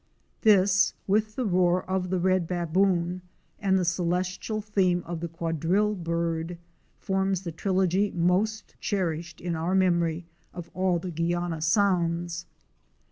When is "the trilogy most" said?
7.43-8.73